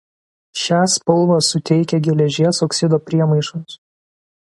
Šią 0.61 0.79
spalvą 0.93 1.37
suteikia 1.49 2.01
geležies 2.09 2.65
oksido 2.71 3.03
priemaišos. 3.11 3.83